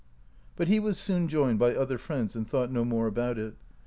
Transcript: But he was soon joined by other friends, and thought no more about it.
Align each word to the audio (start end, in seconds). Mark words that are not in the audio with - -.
But 0.55 0.67
he 0.67 0.79
was 0.79 0.97
soon 0.97 1.27
joined 1.27 1.59
by 1.59 1.75
other 1.75 1.99
friends, 1.99 2.35
and 2.35 2.49
thought 2.49 2.71
no 2.71 2.83
more 2.83 3.05
about 3.05 3.37
it. 3.37 3.53